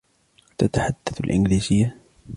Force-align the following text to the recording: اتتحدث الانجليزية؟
اتتحدث 0.59 1.19
الانجليزية؟ 1.21 1.95